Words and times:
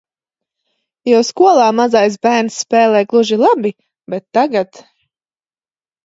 Jo 1.09 1.17
skolā 1.25 1.65
mazais 1.79 2.15
bērns 2.27 2.57
spēlē 2.63 3.01
gluži 3.11 3.37
labi, 3.41 3.73
bet 4.15 4.25
tagad... 4.39 4.81